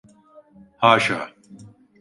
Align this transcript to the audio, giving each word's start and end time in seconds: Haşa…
Haşa… 0.77 1.29